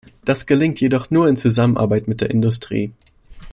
Das 0.25 0.47
gelingt 0.47 0.81
jedoch 0.81 1.11
nur 1.11 1.27
in 1.27 1.35
Zusammenarbeit 1.35 2.07
mit 2.07 2.21
der 2.21 2.31
Industrie. 2.31 2.91